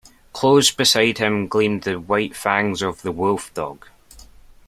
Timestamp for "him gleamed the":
1.19-1.99